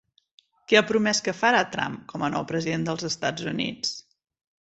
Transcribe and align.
Què 0.71 0.77
ha 0.79 0.85
promès 0.91 1.19
que 1.27 1.33
farà 1.41 1.59
Trump 1.75 1.99
com 2.13 2.25
a 2.25 2.31
nou 2.35 2.47
president 2.53 2.87
dels 2.87 3.07
Estats 3.13 3.49
Units? 3.55 3.93